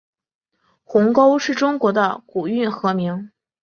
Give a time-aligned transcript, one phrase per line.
[0.83, 3.29] 鸿沟是中国的古运河名。